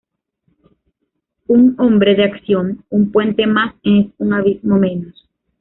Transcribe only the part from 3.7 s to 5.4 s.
es un abismo menos".